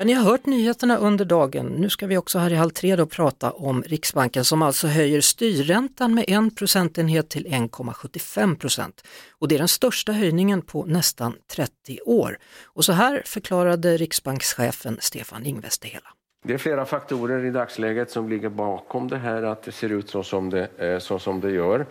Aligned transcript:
Ni 0.00 0.12
har 0.12 0.24
hört 0.24 0.46
nyheterna 0.46 0.96
under 0.96 1.24
dagen. 1.24 1.66
Nu 1.66 1.90
ska 1.90 2.06
vi 2.06 2.16
också 2.16 2.38
här 2.38 2.52
i 2.52 2.54
Halv 2.54 2.70
tre 2.70 2.96
då 2.96 3.06
prata 3.06 3.50
om 3.50 3.82
Riksbanken 3.82 4.44
som 4.44 4.62
alltså 4.62 4.86
höjer 4.86 5.20
styrräntan 5.20 6.14
med 6.14 6.24
en 6.28 6.50
procentenhet 6.50 7.30
till 7.30 7.46
1,75 7.46 8.56
procent. 8.56 9.04
Och 9.38 9.48
det 9.48 9.54
är 9.54 9.58
den 9.58 9.68
största 9.68 10.12
höjningen 10.12 10.62
på 10.62 10.84
nästan 10.84 11.34
30 11.52 12.00
år. 12.00 12.38
Och 12.64 12.84
så 12.84 12.92
här 12.92 13.22
förklarade 13.26 13.96
riksbankschefen 13.96 14.96
Stefan 15.00 15.46
Ingves 15.46 15.78
det 15.78 15.88
hela. 15.88 16.08
Det 16.44 16.54
är 16.54 16.58
flera 16.58 16.84
faktorer 16.84 17.44
i 17.44 17.50
dagsläget 17.50 18.10
som 18.10 18.28
ligger 18.28 18.48
bakom 18.48 19.08
det 19.08 19.18
här 19.18 19.42
att 19.42 19.62
det 19.62 19.72
ser 19.72 19.92
ut 19.92 20.10
så 20.10 20.22
som 20.22 20.50
det, 20.50 20.68
eh, 20.78 20.98
så 20.98 21.18
som 21.18 21.40
det 21.40 21.50
gör. 21.50 21.86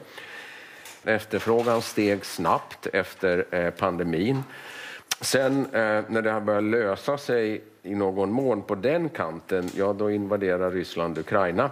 Efterfrågan 1.03 1.81
steg 1.81 2.25
snabbt 2.25 2.87
efter 2.87 3.45
eh, 3.55 3.69
pandemin. 3.69 4.43
Sen 5.23 5.65
eh, 5.65 6.03
när 6.07 6.21
det 6.21 6.31
har 6.31 6.41
börjat 6.41 6.63
lösa 6.63 7.17
sig 7.17 7.61
i 7.83 7.95
någon 7.95 8.31
mån 8.31 8.61
på 8.61 8.75
den 8.75 9.09
kanten, 9.09 9.69
ja 9.75 9.93
då 9.93 10.11
invaderar 10.11 10.71
Ryssland 10.71 11.17
Ukraina. 11.17 11.71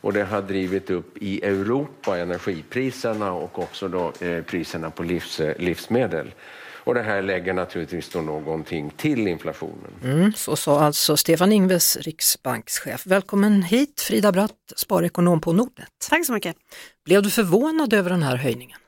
Och 0.00 0.12
det 0.12 0.24
har 0.24 0.42
drivit 0.42 0.90
upp 0.90 1.18
i 1.18 1.44
Europa 1.44 2.18
energipriserna 2.18 3.32
och 3.32 3.58
också 3.58 3.88
då 3.88 4.12
priserna 4.46 4.90
på 4.90 5.02
livs, 5.02 5.40
livsmedel. 5.58 6.34
Och 6.84 6.94
det 6.94 7.02
här 7.02 7.22
lägger 7.22 7.52
naturligtvis 7.52 8.08
då 8.08 8.20
någonting 8.20 8.90
till 8.90 9.28
inflationen. 9.28 9.90
Mm, 10.04 10.32
så 10.32 10.56
sa 10.56 10.80
alltså 10.80 11.16
Stefan 11.16 11.52
Ingves, 11.52 11.96
riksbankschef. 11.96 13.06
Välkommen 13.06 13.62
hit 13.62 14.00
Frida 14.00 14.32
Bratt, 14.32 14.72
sparekonom 14.76 15.40
på 15.40 15.52
Nordnet. 15.52 15.88
Tack 16.10 16.26
så 16.26 16.32
mycket. 16.32 16.56
Blev 17.04 17.22
du 17.22 17.30
förvånad 17.30 17.92
över 17.92 18.10
den 18.10 18.22
här 18.22 18.36
höjningen? 18.36 18.78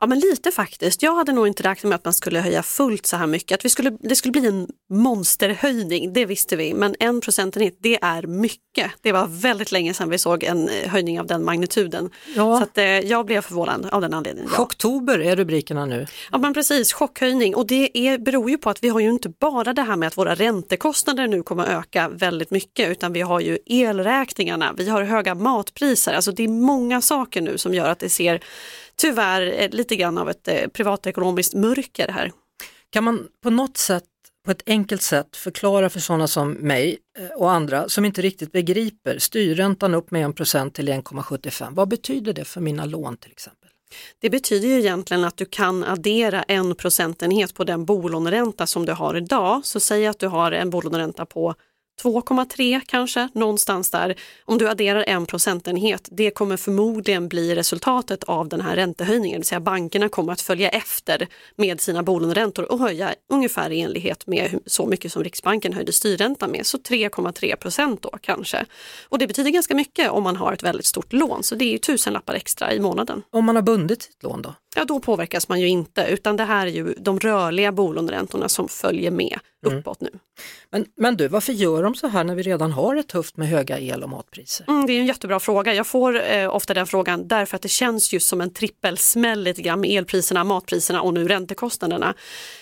Ja 0.00 0.06
men 0.06 0.18
lite 0.18 0.50
faktiskt. 0.50 1.02
Jag 1.02 1.14
hade 1.14 1.32
nog 1.32 1.46
inte 1.46 1.62
räknat 1.62 1.88
med 1.88 1.96
att 1.96 2.04
man 2.04 2.14
skulle 2.14 2.40
höja 2.40 2.62
fullt 2.62 3.06
så 3.06 3.16
här 3.16 3.26
mycket. 3.26 3.58
Att 3.58 3.64
vi 3.64 3.68
skulle, 3.68 3.90
det 4.00 4.16
skulle 4.16 4.32
bli 4.32 4.46
en 4.46 4.68
monsterhöjning, 4.90 6.12
det 6.12 6.26
visste 6.26 6.56
vi. 6.56 6.74
Men 6.74 6.94
en 7.00 7.20
procentenhet, 7.20 7.76
det 7.80 7.98
är 8.02 8.22
mycket. 8.22 8.90
Det 9.00 9.12
var 9.12 9.26
väldigt 9.26 9.72
länge 9.72 9.94
sedan 9.94 10.10
vi 10.10 10.18
såg 10.18 10.44
en 10.44 10.68
eh, 10.68 10.88
höjning 10.88 11.20
av 11.20 11.26
den 11.26 11.44
magnituden. 11.44 12.10
Ja. 12.36 12.58
Så 12.58 12.62
att, 12.62 12.78
eh, 12.78 12.84
jag 12.84 13.26
blev 13.26 13.40
förvånad 13.40 13.86
av 13.92 14.00
den 14.00 14.14
anledningen. 14.14 14.50
Ja. 14.52 14.56
Chocktober 14.56 15.18
är 15.18 15.36
rubrikerna 15.36 15.86
nu. 15.86 16.06
Ja 16.32 16.38
men 16.38 16.54
precis, 16.54 16.92
chockhöjning. 16.92 17.54
Och 17.54 17.66
det 17.66 17.98
är, 17.98 18.18
beror 18.18 18.50
ju 18.50 18.58
på 18.58 18.70
att 18.70 18.84
vi 18.84 18.88
har 18.88 19.00
ju 19.00 19.10
inte 19.10 19.28
bara 19.28 19.72
det 19.72 19.82
här 19.82 19.96
med 19.96 20.06
att 20.06 20.16
våra 20.16 20.34
räntekostnader 20.34 21.26
nu 21.26 21.42
kommer 21.42 21.66
öka 21.66 22.08
väldigt 22.08 22.50
mycket 22.50 22.90
utan 22.90 23.12
vi 23.12 23.20
har 23.20 23.40
ju 23.40 23.58
elräkningarna, 23.66 24.74
vi 24.76 24.88
har 24.88 25.02
höga 25.02 25.34
matpriser. 25.34 26.12
Alltså 26.12 26.32
det 26.32 26.42
är 26.42 26.48
många 26.48 27.00
saker 27.00 27.40
nu 27.40 27.58
som 27.58 27.74
gör 27.74 27.88
att 27.88 27.98
det 27.98 28.08
ser 28.08 28.40
tyvärr 28.96 29.62
eh, 29.62 29.70
lite 29.70 29.96
grann 29.96 30.18
av 30.18 30.30
ett 30.30 30.48
eh, 30.48 30.66
privatekonomiskt 30.66 31.54
mörker 31.54 32.08
här. 32.08 32.32
Kan 32.90 33.04
man 33.04 33.28
på 33.42 33.50
något 33.50 33.76
sätt, 33.76 34.04
på 34.44 34.50
ett 34.50 34.62
enkelt 34.66 35.02
sätt 35.02 35.36
förklara 35.36 35.90
för 35.90 36.00
sådana 36.00 36.26
som 36.26 36.52
mig 36.52 36.98
eh, 37.18 37.26
och 37.26 37.52
andra 37.52 37.88
som 37.88 38.04
inte 38.04 38.22
riktigt 38.22 38.52
begriper 38.52 39.18
styrräntan 39.18 39.94
upp 39.94 40.10
med 40.10 40.26
1% 40.26 40.70
till 40.70 40.88
1,75, 40.88 41.74
vad 41.74 41.88
betyder 41.88 42.32
det 42.32 42.44
för 42.44 42.60
mina 42.60 42.84
lån 42.84 43.16
till 43.16 43.32
exempel? 43.32 43.70
Det 44.20 44.30
betyder 44.30 44.68
ju 44.68 44.78
egentligen 44.78 45.24
att 45.24 45.36
du 45.36 45.44
kan 45.44 45.84
addera 45.84 46.42
en 46.42 46.74
procentenhet 46.74 47.54
på 47.54 47.64
den 47.64 47.84
bolåneränta 47.84 48.66
som 48.66 48.86
du 48.86 48.92
har 48.92 49.16
idag. 49.16 49.60
Så 49.64 49.80
säg 49.80 50.06
att 50.06 50.18
du 50.18 50.26
har 50.26 50.52
en 50.52 50.70
bolåneränta 50.70 51.26
på 51.26 51.54
2,3 52.02 52.80
kanske, 52.86 53.28
någonstans 53.34 53.90
där. 53.90 54.14
Om 54.44 54.58
du 54.58 54.68
adderar 54.68 55.04
en 55.06 55.26
procentenhet, 55.26 56.08
det 56.10 56.30
kommer 56.30 56.56
förmodligen 56.56 57.28
bli 57.28 57.54
resultatet 57.54 58.24
av 58.24 58.48
den 58.48 58.60
här 58.60 58.76
räntehöjningen. 58.76 59.34
Det 59.34 59.38
vill 59.38 59.46
säga 59.46 59.60
bankerna 59.60 60.08
kommer 60.08 60.32
att 60.32 60.40
följa 60.40 60.68
efter 60.68 61.28
med 61.56 61.80
sina 61.80 62.02
bolåneräntor 62.02 62.72
och 62.72 62.78
höja 62.78 63.14
ungefär 63.32 63.70
i 63.70 63.80
enlighet 63.80 64.26
med 64.26 64.58
så 64.66 64.86
mycket 64.86 65.12
som 65.12 65.24
Riksbanken 65.24 65.72
höjde 65.72 65.92
styrräntan 65.92 66.50
med. 66.50 66.66
Så 66.66 66.78
3,3 66.78 67.56
procent 67.56 68.02
då 68.02 68.10
kanske. 68.20 68.66
Och 69.08 69.18
det 69.18 69.26
betyder 69.26 69.50
ganska 69.50 69.74
mycket 69.74 70.10
om 70.10 70.22
man 70.22 70.36
har 70.36 70.52
ett 70.52 70.62
väldigt 70.62 70.86
stort 70.86 71.12
lån, 71.12 71.42
så 71.42 71.54
det 71.54 71.64
är 71.64 71.72
ju 71.72 71.78
tusenlappar 71.78 72.34
extra 72.34 72.72
i 72.72 72.80
månaden. 72.80 73.22
Om 73.30 73.44
man 73.44 73.56
har 73.56 73.62
bundit 73.62 74.02
sitt 74.02 74.22
lån 74.22 74.42
då? 74.42 74.54
Ja, 74.74 74.84
då 74.84 75.00
påverkas 75.00 75.48
man 75.48 75.60
ju 75.60 75.68
inte, 75.68 76.06
utan 76.10 76.36
det 76.36 76.44
här 76.44 76.66
är 76.66 76.70
ju 76.70 76.94
de 76.98 77.20
rörliga 77.20 77.72
bolåneräntorna 77.72 78.48
som 78.48 78.68
följer 78.68 79.10
med 79.10 79.38
mm. 79.66 79.78
uppåt 79.78 80.00
nu. 80.00 80.10
Men, 80.70 80.86
men 80.96 81.16
du, 81.16 81.28
varför 81.28 81.52
gör 81.52 81.82
de 81.82 81.94
så 81.94 82.06
här 82.06 82.24
när 82.24 82.34
vi 82.34 82.42
redan 82.42 82.72
har 82.72 82.94
det 82.94 83.02
tufft 83.02 83.36
med 83.36 83.48
höga 83.48 83.78
el 83.78 84.02
och 84.02 84.08
matpriser? 84.08 84.66
Mm, 84.68 84.86
det 84.86 84.92
är 84.92 85.00
en 85.00 85.06
jättebra 85.06 85.40
fråga. 85.40 85.74
Jag 85.74 85.86
får 85.86 86.32
eh, 86.32 86.54
ofta 86.54 86.74
den 86.74 86.86
frågan 86.86 87.28
därför 87.28 87.56
att 87.56 87.62
det 87.62 87.68
känns 87.68 88.12
just 88.12 88.28
som 88.28 88.40
en 88.40 88.52
trippelsmäll 88.52 89.42
lite 89.42 89.62
grann 89.62 89.80
med 89.80 89.90
elpriserna, 89.90 90.44
matpriserna 90.44 91.02
och 91.02 91.14
nu 91.14 91.28
räntekostnaderna. 91.28 92.14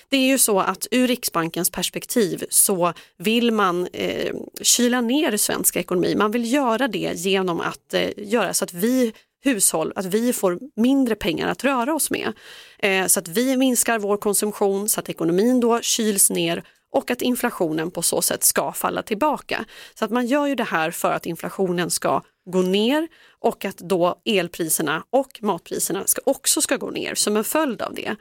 Det 0.08 0.16
är 0.16 0.26
ju 0.26 0.38
så 0.38 0.60
att 0.60 0.86
ur 0.90 1.06
Riksbankens 1.06 1.70
perspektiv 1.70 2.44
så 2.48 2.92
vill 3.18 3.50
man 3.50 3.88
eh, 3.92 4.34
kyla 4.62 5.00
ner 5.00 5.36
svensk 5.36 5.76
ekonomi. 5.76 6.14
Man 6.16 6.30
vill 6.30 6.52
göra 6.52 6.88
det 6.88 7.12
genom 7.14 7.60
att 7.60 7.94
eh, 7.94 8.10
göra 8.16 8.54
så 8.54 8.64
att 8.64 8.72
vi 8.72 9.12
hushåll 9.42 9.92
att 9.96 10.04
vi 10.04 10.32
får 10.32 10.58
mindre 10.76 11.14
pengar 11.14 11.48
att 11.48 11.64
röra 11.64 11.94
oss 11.94 12.10
med. 12.10 12.32
Eh, 12.78 13.06
så 13.06 13.20
att 13.20 13.28
vi 13.28 13.56
minskar 13.56 13.98
vår 13.98 14.16
konsumtion 14.16 14.88
så 14.88 15.00
att 15.00 15.08
ekonomin 15.08 15.60
då 15.60 15.80
kyls 15.80 16.30
ner 16.30 16.62
och 16.92 17.10
att 17.10 17.22
inflationen 17.22 17.90
på 17.90 18.02
så 18.02 18.22
sätt 18.22 18.44
ska 18.44 18.72
falla 18.72 19.02
tillbaka. 19.02 19.64
Så 19.94 20.04
att 20.04 20.10
man 20.10 20.26
gör 20.26 20.46
ju 20.46 20.54
det 20.54 20.64
här 20.64 20.90
för 20.90 21.12
att 21.12 21.26
inflationen 21.26 21.90
ska 21.90 22.22
gå 22.44 22.62
ner 22.62 23.08
och 23.40 23.64
att 23.64 23.78
då 23.78 24.22
elpriserna 24.24 25.04
och 25.10 25.38
matpriserna 25.40 26.02
ska 26.06 26.22
också 26.24 26.60
ska 26.60 26.76
gå 26.76 26.90
ner 26.90 27.14
som 27.14 27.36
en 27.36 27.44
följd 27.44 27.82
av 27.82 27.94
det. 27.94 28.16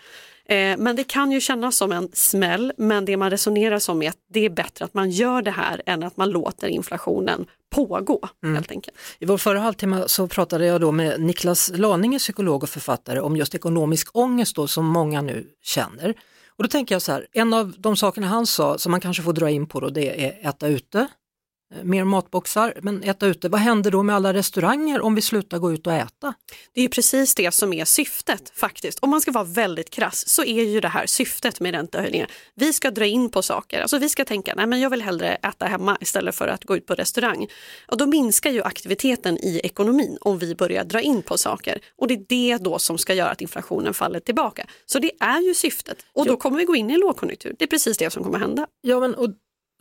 Eh, 0.45 0.77
men 0.77 0.95
det 0.95 1.03
kan 1.03 1.31
ju 1.31 1.41
kännas 1.41 1.77
som 1.77 1.91
en 1.91 2.09
smäll, 2.13 2.73
men 2.77 3.05
det 3.05 3.17
man 3.17 3.29
resonerar 3.29 3.79
som 3.79 4.01
är 4.01 4.09
att 4.09 4.17
det 4.33 4.45
är 4.45 4.49
bättre 4.49 4.85
att 4.85 4.93
man 4.93 5.09
gör 5.09 5.41
det 5.41 5.51
här 5.51 5.81
än 5.85 6.03
att 6.03 6.17
man 6.17 6.29
låter 6.29 6.67
inflationen 6.67 7.45
pågå. 7.69 8.29
Mm. 8.43 8.55
Helt 8.55 8.71
enkelt. 8.71 8.97
I 9.19 9.25
vår 9.25 9.37
förra 9.37 9.59
halvtimme 9.59 10.03
så 10.07 10.27
pratade 10.27 10.65
jag 10.65 10.81
då 10.81 10.91
med 10.91 11.21
Niklas 11.21 11.71
Laninge, 11.75 12.19
psykolog 12.19 12.63
och 12.63 12.69
författare, 12.69 13.19
om 13.19 13.37
just 13.37 13.55
ekonomisk 13.55 14.09
ångest 14.13 14.55
då, 14.55 14.67
som 14.67 14.85
många 14.85 15.21
nu 15.21 15.47
känner. 15.61 16.15
Och 16.57 16.63
då 16.63 16.67
tänker 16.67 16.95
jag 16.95 17.01
så 17.01 17.11
här, 17.11 17.27
en 17.31 17.53
av 17.53 17.73
de 17.77 17.97
sakerna 17.97 18.27
han 18.27 18.47
sa 18.47 18.77
som 18.77 18.91
man 18.91 19.01
kanske 19.01 19.23
får 19.23 19.33
dra 19.33 19.49
in 19.49 19.67
på 19.67 19.79
då, 19.79 19.89
det 19.89 20.25
är 20.25 20.49
äta 20.49 20.67
ute, 20.67 21.07
mer 21.83 22.03
matboxar, 22.03 22.73
men 22.81 23.03
äta 23.03 23.27
ute. 23.27 23.49
Vad 23.49 23.61
händer 23.61 23.91
då 23.91 24.03
med 24.03 24.15
alla 24.15 24.33
restauranger 24.33 25.01
om 25.01 25.15
vi 25.15 25.21
slutar 25.21 25.59
gå 25.59 25.71
ut 25.71 25.87
och 25.87 25.93
äta? 25.93 26.33
Det 26.73 26.79
är 26.79 26.83
ju 26.83 26.89
precis 26.89 27.35
det 27.35 27.51
som 27.51 27.73
är 27.73 27.85
syftet 27.85 28.51
faktiskt. 28.55 28.99
Om 29.01 29.09
man 29.09 29.21
ska 29.21 29.31
vara 29.31 29.43
väldigt 29.43 29.89
krass 29.89 30.27
så 30.27 30.43
är 30.43 30.63
ju 30.63 30.79
det 30.79 30.87
här 30.87 31.05
syftet 31.05 31.59
med 31.59 31.73
räntehöjningen. 31.73 32.27
Vi 32.55 32.73
ska 32.73 32.91
dra 32.91 33.05
in 33.05 33.31
på 33.31 33.41
saker, 33.41 33.81
alltså 33.81 33.97
vi 33.97 34.09
ska 34.09 34.25
tänka 34.25 34.53
nej 34.55 34.67
men 34.67 34.79
jag 34.79 34.89
vill 34.89 35.01
hellre 35.01 35.35
äta 35.35 35.65
hemma 35.65 35.97
istället 36.01 36.35
för 36.35 36.47
att 36.47 36.63
gå 36.63 36.77
ut 36.77 36.85
på 36.85 36.95
restaurang. 36.95 37.47
Och 37.87 37.97
då 37.97 38.05
minskar 38.05 38.51
ju 38.51 38.63
aktiviteten 38.63 39.37
i 39.37 39.61
ekonomin 39.63 40.17
om 40.21 40.39
vi 40.39 40.55
börjar 40.55 40.83
dra 40.83 41.01
in 41.01 41.21
på 41.21 41.37
saker 41.37 41.79
och 41.97 42.07
det 42.07 42.13
är 42.13 42.25
det 42.27 42.57
då 42.57 42.79
som 42.79 42.97
ska 42.97 43.13
göra 43.13 43.29
att 43.29 43.41
inflationen 43.41 43.93
faller 43.93 44.19
tillbaka. 44.19 44.67
Så 44.85 44.99
det 44.99 45.11
är 45.19 45.41
ju 45.41 45.53
syftet 45.53 46.05
och 46.13 46.25
då 46.25 46.37
kommer 46.37 46.57
vi 46.57 46.65
gå 46.65 46.75
in 46.75 46.89
i 46.89 46.93
en 46.93 46.99
lågkonjunktur. 46.99 47.55
Det 47.59 47.65
är 47.65 47.67
precis 47.67 47.97
det 47.97 48.09
som 48.09 48.23
kommer 48.23 48.39
hända. 48.39 48.67
Ja, 48.81 48.99
men 48.99 49.15
och 49.15 49.29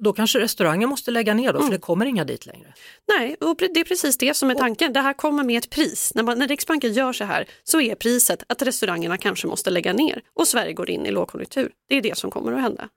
då 0.00 0.12
kanske 0.12 0.40
restaurangen 0.40 0.88
måste 0.88 1.10
lägga 1.10 1.34
ner 1.34 1.52
då, 1.52 1.58
mm. 1.58 1.70
för 1.70 1.76
det 1.76 1.80
kommer 1.80 2.06
inga 2.06 2.24
dit 2.24 2.46
längre. 2.46 2.74
Nej, 3.08 3.36
och 3.40 3.56
det 3.56 3.80
är 3.80 3.84
precis 3.84 4.18
det 4.18 4.34
som 4.34 4.50
är 4.50 4.54
tanken. 4.54 4.92
Det 4.92 5.00
här 5.00 5.12
kommer 5.12 5.44
med 5.44 5.58
ett 5.58 5.70
pris. 5.70 6.12
När, 6.14 6.22
man, 6.22 6.38
när 6.38 6.48
Riksbanken 6.48 6.92
gör 6.92 7.12
så 7.12 7.24
här 7.24 7.48
så 7.64 7.80
är 7.80 7.94
priset 7.94 8.42
att 8.48 8.62
restaurangerna 8.62 9.16
kanske 9.16 9.47
måste 9.47 9.70
lägga 9.70 9.92
ner 9.92 10.22
och 10.34 10.48
Sverige 10.48 10.72
går 10.72 10.91
in 10.91 11.06
i 11.06 11.10
lågkonjunktur. 11.10 11.72
Det 11.88 11.97
är 11.97 12.02
det 12.02 12.18
som 12.18 12.30
kommer 12.30 12.52
att 12.52 12.62
hända. 12.62 12.88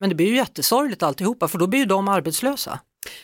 Men 0.00 0.08
det 0.08 0.14
blir 0.14 0.26
ju 0.26 0.36
jättesorgligt 0.36 1.02
alltihopa 1.02 1.48
för 1.48 1.58
då 1.58 1.66
blir 1.66 1.80
ju 1.80 1.86
de 1.86 2.08
arbetslösa. 2.08 2.80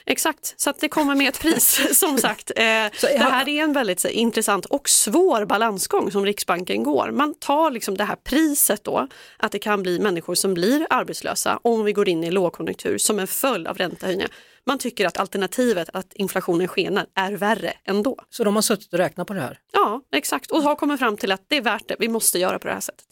Exakt, 0.07 0.55
så 0.57 0.73
det 0.81 0.89
kommer 0.89 1.15
med 1.15 1.29
ett 1.29 1.41
pris 1.41 1.99
som 1.99 2.19
sagt. 2.19 2.51
Eh, 2.51 2.63
det 3.01 3.19
här 3.19 3.49
är 3.49 3.63
en 3.63 3.73
väldigt 3.73 4.05
intressant 4.05 4.65
och 4.65 4.89
svår 4.89 5.45
balansgång 5.45 6.11
som 6.13 6.27
Riksbanken 6.27 6.83
går. 6.83 7.11
Man 7.11 7.35
tar 7.35 7.71
liksom 7.71 7.97
det 7.97 8.05
här 8.05 8.17
priset 8.17 8.85
då, 8.85 9.09
att 9.37 9.53
det 9.53 9.59
kan 9.59 9.83
bli 9.83 9.99
människor 9.99 10.35
som 10.35 10.55
blir 10.55 10.87
arbetslösa 10.91 11.61
om 11.63 11.85
vi 11.85 11.93
går 11.93 12.09
in 12.09 12.25
i 12.25 12.31
lågkonjunktur 12.31 12.99
som 12.99 13.19
en 13.19 13.27
följd 13.27 13.67
av 13.69 13.77
räntehöjningar. 13.77 14.31
Man 14.67 14.79
tycker 14.79 15.07
att 15.07 15.19
alternativet 15.19 15.89
att 15.93 16.13
inflationen 16.13 16.69
skenar 16.69 17.07
är 17.15 17.33
värre 17.33 17.73
ändå. 17.85 18.17
Så 18.31 18.45
de 18.45 18.55
har 18.55 18.63
suttit 18.63 18.93
och 18.93 18.99
räknat 18.99 19.27
på 19.27 19.35
det 19.35 19.41
här? 19.41 19.61
Ja, 19.73 20.03
exakt 20.13 20.51
och 20.51 20.63
har 20.63 20.75
kommit 20.75 20.99
fram 20.99 21.17
till 21.17 21.33
att 21.33 21.45
det 21.49 21.57
är 21.57 21.63
värt 21.63 21.89
det, 21.89 21.97
vi 21.99 22.09
måste 22.09 22.39
göra 22.39 22.59
på 22.59 22.69
det 22.69 22.75
här 22.75 22.81
sättet. 22.81 23.07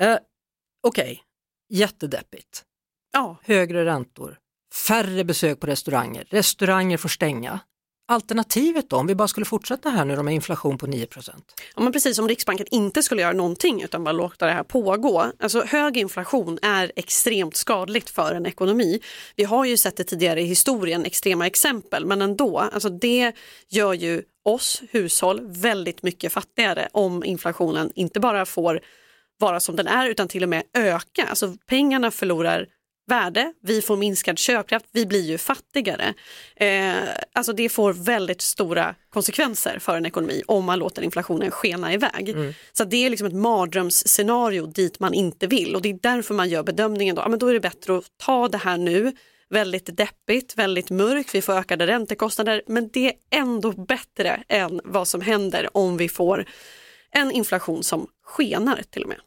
Eh, 0.00 0.16
Okej, 0.82 1.02
okay. 1.02 1.18
jättedeppigt. 1.68 2.64
Ja. 3.12 3.36
Högre 3.44 3.84
räntor, 3.84 4.38
färre 4.74 5.24
besök 5.24 5.60
på 5.60 5.66
restauranger, 5.66 6.26
restauranger 6.30 6.96
får 6.96 7.08
stänga. 7.08 7.60
Alternativet 8.10 8.90
då, 8.90 8.96
om 8.96 9.06
vi 9.06 9.14
bara 9.14 9.28
skulle 9.28 9.46
fortsätta 9.46 9.90
här 9.90 10.04
nu 10.04 10.16
då 10.16 10.22
med 10.22 10.34
inflation 10.34 10.78
på 10.78 10.86
9 10.86 11.06
Ja, 11.76 11.82
men 11.82 11.92
precis 11.92 12.18
om 12.18 12.28
Riksbanken 12.28 12.66
inte 12.70 13.02
skulle 13.02 13.22
göra 13.22 13.32
någonting 13.32 13.82
utan 13.82 14.04
bara 14.04 14.12
låta 14.12 14.46
det 14.46 14.52
här 14.52 14.62
pågå. 14.62 15.32
Alltså, 15.38 15.64
hög 15.66 15.96
inflation 15.96 16.58
är 16.62 16.92
extremt 16.96 17.56
skadligt 17.56 18.10
för 18.10 18.34
en 18.34 18.46
ekonomi. 18.46 19.00
Vi 19.36 19.44
har 19.44 19.64
ju 19.64 19.76
sett 19.76 19.96
det 19.96 20.04
tidigare 20.04 20.40
i 20.40 20.44
historien, 20.44 21.04
extrema 21.04 21.46
exempel, 21.46 22.06
men 22.06 22.22
ändå. 22.22 22.58
Alltså, 22.58 22.88
det 22.88 23.32
gör 23.68 23.92
ju 23.92 24.22
oss 24.44 24.82
hushåll 24.90 25.40
väldigt 25.44 26.02
mycket 26.02 26.32
fattigare 26.32 26.88
om 26.92 27.24
inflationen 27.24 27.90
inte 27.94 28.20
bara 28.20 28.46
får 28.46 28.80
vara 29.38 29.60
som 29.60 29.76
den 29.76 29.86
är 29.86 30.08
utan 30.08 30.28
till 30.28 30.42
och 30.42 30.48
med 30.48 30.62
öka. 30.74 31.26
Alltså 31.28 31.56
pengarna 31.66 32.10
förlorar 32.10 32.66
värde, 33.10 33.52
vi 33.62 33.82
får 33.82 33.96
minskad 33.96 34.38
köpkraft, 34.38 34.86
vi 34.92 35.06
blir 35.06 35.22
ju 35.22 35.38
fattigare. 35.38 36.14
Eh, 36.56 36.94
alltså 37.32 37.52
det 37.52 37.68
får 37.68 37.92
väldigt 37.92 38.40
stora 38.40 38.94
konsekvenser 39.10 39.78
för 39.78 39.96
en 39.96 40.06
ekonomi 40.06 40.42
om 40.46 40.64
man 40.64 40.78
låter 40.78 41.02
inflationen 41.02 41.50
skena 41.50 41.94
iväg. 41.94 42.28
Mm. 42.28 42.54
Så 42.72 42.84
det 42.84 43.06
är 43.06 43.10
liksom 43.10 43.26
ett 43.26 43.34
mardrömsscenario 43.34 44.66
dit 44.66 45.00
man 45.00 45.14
inte 45.14 45.46
vill 45.46 45.76
och 45.76 45.82
det 45.82 45.88
är 45.88 45.98
därför 46.02 46.34
man 46.34 46.48
gör 46.48 46.62
bedömningen 46.62 47.16
då, 47.16 47.22
ja, 47.22 47.28
men 47.28 47.38
då 47.38 47.46
är 47.46 47.52
det 47.52 47.60
bättre 47.60 47.96
att 47.96 48.04
ta 48.16 48.48
det 48.48 48.58
här 48.58 48.78
nu, 48.78 49.12
väldigt 49.48 49.96
deppigt, 49.96 50.58
väldigt 50.58 50.90
mörkt, 50.90 51.34
vi 51.34 51.42
får 51.42 51.52
ökade 51.52 51.86
räntekostnader 51.86 52.62
men 52.66 52.88
det 52.92 53.06
är 53.06 53.14
ändå 53.30 53.72
bättre 53.72 54.42
än 54.48 54.80
vad 54.84 55.08
som 55.08 55.20
händer 55.20 55.76
om 55.76 55.96
vi 55.96 56.08
får 56.08 56.44
en 57.10 57.32
inflation 57.32 57.82
som 57.82 58.06
skenar 58.24 58.82
till 58.90 59.02
och 59.02 59.08
med. 59.08 59.20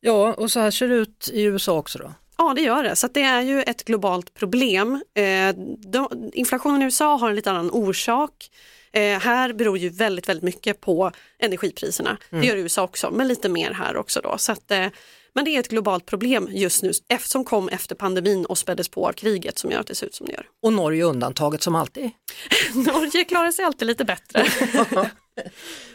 Ja, 0.00 0.32
och 0.32 0.50
så 0.50 0.60
här 0.60 0.70
ser 0.70 0.88
det 0.88 0.94
ut 0.94 1.30
i 1.32 1.42
USA 1.42 1.78
också 1.78 1.98
då? 1.98 2.12
Ja, 2.36 2.54
det 2.54 2.60
gör 2.60 2.82
det. 2.82 2.96
Så 2.96 3.06
det 3.06 3.22
är 3.22 3.42
ju 3.42 3.62
ett 3.62 3.84
globalt 3.84 4.34
problem. 4.34 5.02
Eh, 5.14 5.54
de, 5.92 6.30
inflationen 6.32 6.82
i 6.82 6.84
USA 6.84 7.16
har 7.16 7.28
en 7.28 7.36
lite 7.36 7.50
annan 7.50 7.70
orsak. 7.70 8.50
Eh, 8.92 9.18
här 9.18 9.52
beror 9.52 9.78
ju 9.78 9.88
väldigt, 9.88 10.28
väldigt 10.28 10.44
mycket 10.44 10.80
på 10.80 11.10
energipriserna. 11.38 12.18
Mm. 12.30 12.42
Det 12.42 12.48
gör 12.48 12.56
USA 12.56 12.82
också, 12.82 13.10
men 13.10 13.28
lite 13.28 13.48
mer 13.48 13.70
här 13.70 13.96
också 13.96 14.20
då. 14.20 14.38
Så 14.38 14.52
att, 14.52 14.70
eh, 14.70 14.86
men 15.34 15.44
det 15.44 15.56
är 15.56 15.60
ett 15.60 15.68
globalt 15.68 16.06
problem 16.06 16.48
just 16.52 16.82
nu 16.82 16.92
som 17.20 17.44
kom 17.44 17.68
efter 17.68 17.94
pandemin 17.94 18.46
och 18.46 18.58
späddes 18.58 18.88
på 18.88 19.08
av 19.08 19.12
kriget 19.12 19.58
som 19.58 19.70
gör 19.70 19.80
att 19.80 19.86
det 19.86 19.94
ser 19.94 20.06
ut 20.06 20.14
som 20.14 20.26
det 20.26 20.32
gör. 20.32 20.46
Och 20.62 20.72
Norge 20.72 21.04
undantaget 21.04 21.62
som 21.62 21.74
alltid? 21.74 22.10
Norge 22.74 23.24
klarar 23.24 23.52
sig 23.52 23.64
alltid 23.64 23.88
lite 23.88 24.04
bättre. 24.04 24.46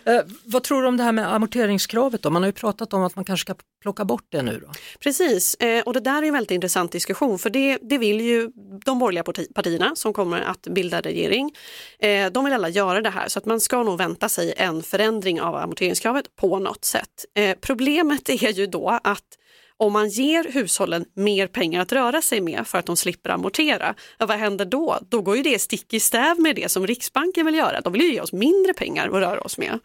Eh, 0.05 0.21
vad 0.45 0.63
tror 0.63 0.81
du 0.81 0.87
om 0.87 0.97
det 0.97 1.03
här 1.03 1.11
med 1.11 1.33
amorteringskravet 1.33 2.21
då? 2.21 2.29
Man 2.29 2.41
har 2.41 2.47
ju 2.47 2.53
pratat 2.53 2.93
om 2.93 3.03
att 3.03 3.15
man 3.15 3.25
kanske 3.25 3.45
ska 3.45 3.55
plocka 3.81 4.05
bort 4.05 4.25
det 4.29 4.41
nu 4.41 4.59
då. 4.59 4.71
Precis, 4.99 5.55
eh, 5.55 5.83
och 5.83 5.93
det 5.93 5.99
där 5.99 6.23
är 6.23 6.27
en 6.27 6.33
väldigt 6.33 6.51
intressant 6.51 6.91
diskussion 6.91 7.39
för 7.39 7.49
det, 7.49 7.77
det 7.81 7.97
vill 7.97 8.21
ju 8.21 8.51
de 8.85 8.99
borgerliga 8.99 9.43
partierna 9.55 9.95
som 9.95 10.13
kommer 10.13 10.41
att 10.41 10.61
bilda 10.61 11.01
regering. 11.01 11.51
Eh, 11.99 12.31
de 12.31 12.45
vill 12.45 12.53
alla 12.53 12.69
göra 12.69 13.01
det 13.01 13.09
här 13.09 13.27
så 13.27 13.39
att 13.39 13.45
man 13.45 13.59
ska 13.59 13.83
nog 13.83 13.97
vänta 13.97 14.29
sig 14.29 14.53
en 14.57 14.83
förändring 14.83 15.41
av 15.41 15.55
amorteringskravet 15.55 16.35
på 16.35 16.59
något 16.59 16.85
sätt. 16.85 17.25
Eh, 17.35 17.57
problemet 17.61 18.29
är 18.43 18.53
ju 18.53 18.65
då 18.65 18.99
att 19.03 19.37
om 19.79 19.93
man 19.93 20.09
ger 20.09 20.43
hushållen 20.43 21.05
mer 21.13 21.47
pengar 21.47 21.81
att 21.81 21.91
röra 21.91 22.21
sig 22.21 22.41
med 22.41 22.67
för 22.67 22.77
att 22.77 22.85
de 22.85 22.97
slipper 22.97 23.29
amortera, 23.29 23.95
ja, 24.17 24.25
vad 24.25 24.37
händer 24.37 24.65
då? 24.65 24.99
Då 25.09 25.21
går 25.21 25.37
ju 25.37 25.43
det 25.43 25.59
stick 25.59 25.93
i 25.93 25.99
stäv 25.99 26.39
med 26.39 26.55
det 26.55 26.71
som 26.71 26.87
Riksbanken 26.87 27.45
vill 27.45 27.55
göra. 27.55 27.81
De 27.81 27.93
vill 27.93 28.01
ju 28.01 28.13
ge 28.13 28.21
oss 28.21 28.33
mindre 28.33 28.73
pengar 28.73 29.07
att 29.07 29.13
röra 29.13 29.41
oss 29.41 29.57
med. 29.57 29.79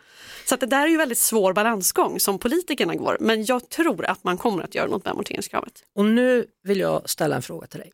Så 0.46 0.54
att 0.54 0.60
det 0.60 0.66
där 0.66 0.82
är 0.82 0.88
ju 0.88 0.96
väldigt 0.96 1.18
svår 1.18 1.52
balansgång 1.52 2.20
som 2.20 2.38
politikerna 2.38 2.94
går, 2.94 3.16
men 3.20 3.44
jag 3.44 3.68
tror 3.68 4.06
att 4.06 4.24
man 4.24 4.38
kommer 4.38 4.62
att 4.64 4.74
göra 4.74 4.86
något 4.86 5.04
med 5.04 5.12
amorteringskravet. 5.12 5.82
Och 5.96 6.04
nu 6.04 6.46
vill 6.62 6.80
jag 6.80 7.10
ställa 7.10 7.36
en 7.36 7.42
fråga 7.42 7.66
till 7.66 7.80
dig. 7.80 7.92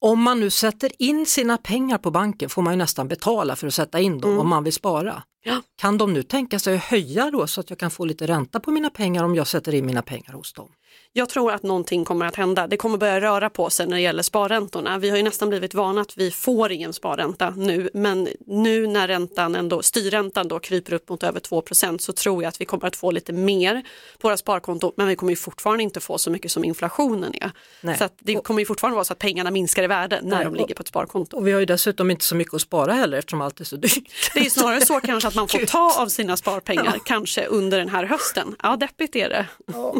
Om 0.00 0.22
man 0.22 0.40
nu 0.40 0.50
sätter 0.50 0.92
in 0.98 1.26
sina 1.26 1.56
pengar 1.56 1.98
på 1.98 2.10
banken 2.10 2.48
får 2.48 2.62
man 2.62 2.72
ju 2.72 2.76
nästan 2.76 3.08
betala 3.08 3.56
för 3.56 3.66
att 3.66 3.74
sätta 3.74 4.00
in 4.00 4.20
dem 4.20 4.30
mm. 4.30 4.40
om 4.40 4.48
man 4.48 4.64
vill 4.64 4.72
spara. 4.72 5.22
Ja. 5.42 5.62
Kan 5.76 5.98
de 5.98 6.12
nu 6.12 6.22
tänka 6.22 6.58
sig 6.58 6.74
att 6.74 6.84
höja 6.84 7.30
då 7.30 7.46
så 7.46 7.60
att 7.60 7.70
jag 7.70 7.78
kan 7.78 7.90
få 7.90 8.04
lite 8.04 8.26
ränta 8.26 8.60
på 8.60 8.70
mina 8.70 8.90
pengar 8.90 9.24
om 9.24 9.34
jag 9.34 9.46
sätter 9.46 9.74
in 9.74 9.86
mina 9.86 10.02
pengar 10.02 10.32
hos 10.32 10.52
dem? 10.52 10.68
Jag 11.12 11.28
tror 11.28 11.52
att 11.52 11.62
någonting 11.62 12.04
kommer 12.04 12.26
att 12.26 12.36
hända. 12.36 12.66
Det 12.66 12.76
kommer 12.76 12.98
börja 12.98 13.20
röra 13.20 13.50
på 13.50 13.70
sig 13.70 13.86
när 13.86 13.96
det 13.96 14.02
gäller 14.02 14.22
sparräntorna. 14.22 14.98
Vi 14.98 15.10
har 15.10 15.16
ju 15.16 15.22
nästan 15.22 15.48
blivit 15.48 15.74
vana 15.74 16.00
att 16.00 16.18
vi 16.18 16.30
får 16.30 16.72
ingen 16.72 16.92
sparränta 16.92 17.50
nu, 17.50 17.90
men 17.94 18.28
nu 18.46 18.86
när 18.86 19.08
räntan 19.08 19.54
ändå, 19.54 19.82
styrräntan 19.82 20.48
då 20.48 20.58
kryper 20.58 20.92
upp 20.92 21.08
mot 21.08 21.22
över 21.22 21.40
2% 21.40 21.98
så 21.98 22.12
tror 22.12 22.42
jag 22.42 22.48
att 22.48 22.60
vi 22.60 22.64
kommer 22.64 22.86
att 22.86 22.96
få 22.96 23.10
lite 23.10 23.32
mer 23.32 23.82
på 24.18 24.28
våra 24.28 24.36
sparkonton, 24.36 24.92
men 24.96 25.08
vi 25.08 25.16
kommer 25.16 25.32
ju 25.32 25.36
fortfarande 25.36 25.82
inte 25.82 26.00
få 26.00 26.18
så 26.18 26.30
mycket 26.30 26.50
som 26.50 26.64
inflationen 26.64 27.34
är. 27.34 27.50
Nej. 27.80 27.98
Så 27.98 28.08
det 28.18 28.34
kommer 28.34 28.60
ju 28.60 28.66
fortfarande 28.66 28.94
vara 28.94 29.04
så 29.04 29.12
att 29.12 29.18
pengarna 29.18 29.50
minskar 29.50 29.82
i 29.82 29.86
värde 29.86 30.20
när 30.22 30.36
Nej. 30.36 30.44
de 30.44 30.54
ligger 30.54 30.74
på 30.74 30.80
ett 30.80 30.88
sparkonto. 30.88 31.36
Och 31.36 31.46
vi 31.46 31.52
har 31.52 31.60
ju 31.60 31.66
dessutom 31.66 32.10
inte 32.10 32.24
så 32.24 32.34
mycket 32.34 32.54
att 32.54 32.60
spara 32.60 32.92
heller 32.92 33.18
eftersom 33.18 33.40
allt 33.40 33.60
är 33.60 33.64
så 33.64 33.76
dyrt. 33.76 34.10
Det 34.34 34.40
är 34.40 34.50
snarare 34.50 34.86
så 34.86 35.00
kanske 35.00 35.27
att 35.28 35.34
man 35.34 35.48
får 35.48 35.58
ta 35.58 36.02
av 36.02 36.08
sina 36.08 36.36
sparpengar, 36.36 36.92
ja. 36.94 37.00
kanske 37.04 37.46
under 37.46 37.78
den 37.78 37.88
här 37.88 38.04
hösten. 38.04 38.56
Ja, 38.62 38.76
deppigt 38.76 39.16
är 39.16 39.28
det. 39.28 39.46
Ja. 39.66 39.94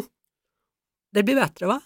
Det 1.11 1.23
blir 1.23 1.35
bättre 1.35 1.65
va? 1.65 1.81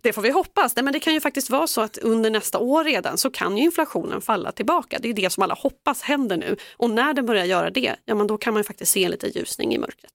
Det 0.00 0.12
får 0.12 0.22
vi 0.22 0.30
hoppas, 0.30 0.76
men 0.76 0.92
det 0.92 1.00
kan 1.00 1.14
ju 1.14 1.20
faktiskt 1.20 1.50
vara 1.50 1.66
så 1.66 1.80
att 1.80 1.98
under 1.98 2.30
nästa 2.30 2.58
år 2.58 2.84
redan 2.84 3.18
så 3.18 3.30
kan 3.30 3.58
ju 3.58 3.64
inflationen 3.64 4.20
falla 4.20 4.52
tillbaka. 4.52 4.98
Det 5.02 5.08
är 5.08 5.14
det 5.14 5.30
som 5.30 5.42
alla 5.42 5.54
hoppas 5.54 6.02
händer 6.02 6.36
nu 6.36 6.56
och 6.76 6.90
när 6.90 7.14
den 7.14 7.26
börjar 7.26 7.44
göra 7.44 7.70
det, 7.70 7.96
ja 8.04 8.14
men 8.14 8.26
då 8.26 8.38
kan 8.38 8.54
man 8.54 8.64
faktiskt 8.64 8.92
se 8.92 9.04
en 9.04 9.10
liten 9.10 9.30
ljusning 9.30 9.74
i 9.74 9.78
mörkret. 9.78 10.12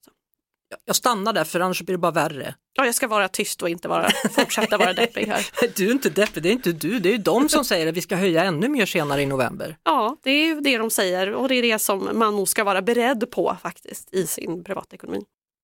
Jag 0.86 0.96
stannar 0.96 1.34
där 1.34 1.44
för 1.44 1.60
annars 1.60 1.82
blir 1.82 1.94
det 1.94 2.00
bara 2.00 2.12
värre. 2.12 2.56
Ja, 2.74 2.86
jag 2.86 2.96
ska 2.96 3.08
vara 3.08 3.28
tyst 3.28 3.62
och 3.62 3.70
inte 3.70 3.88
vara, 3.88 4.10
fortsätta 4.32 4.78
vara 4.78 4.94
deppig 4.94 5.26
här. 5.26 5.48
Du 5.76 5.88
är 5.88 5.92
inte 5.92 6.10
deppig, 6.10 6.44
det 6.44 6.50
är 6.50 6.54
inte 6.54 6.72
du, 6.72 7.00
det 7.00 7.10
är 7.10 7.12
ju 7.12 7.18
de 7.18 7.50
som 7.50 7.66
säger 7.66 7.88
att 7.88 7.96
vi 7.96 8.02
ska 8.02 8.16
höja 8.16 8.44
ännu 8.44 8.68
mer 8.70 8.86
senare 8.86 9.22
i 9.22 9.26
november. 9.26 9.78
Ja, 9.84 10.18
det 10.24 10.32
är 10.32 10.46
ju 10.46 10.62
det 10.62 10.78
de 10.78 10.90
säger 10.90 11.34
och 11.34 11.50
det 11.50 11.56
är 11.56 11.62
det 11.62 11.80
som 11.80 12.10
man 12.14 12.36
nog 12.36 12.48
ska 12.48 12.64
vara 12.64 12.82
beredd 12.82 13.32
på 13.32 13.58
faktiskt 13.62 14.14
i 14.14 14.28
sin 14.28 14.64
privatekonomi. 14.64 15.22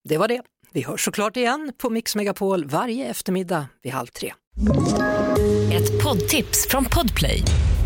Det 0.09 0.17
var 0.17 0.27
det. 0.27 0.41
Vi 0.71 0.81
hörs 0.81 1.05
såklart 1.05 1.37
igen 1.37 1.73
på 1.77 1.89
Mix 1.89 2.15
Megapol 2.15 2.65
varje 2.65 3.05
eftermiddag 3.07 3.67
vid 3.83 3.93
halv 3.93 4.07
tre. 4.07 4.33
Ett 5.73 6.03
poddtips 6.03 6.67
från 6.67 6.85
Podplay. 6.85 7.43